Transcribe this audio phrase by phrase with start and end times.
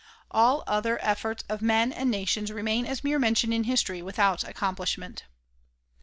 [0.31, 5.25] All other efiforts of men and nations remain as mere mention in history, without accomplishment.